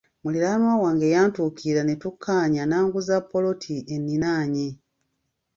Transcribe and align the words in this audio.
Muliraanwa 0.23 0.73
wange 0.83 1.07
yantuukirira 1.15 1.81
ne 1.85 1.95
tukkaanya 2.01 2.63
n’anguza 2.67 3.15
ppoloti 3.25 3.75
enninaanye. 3.95 4.67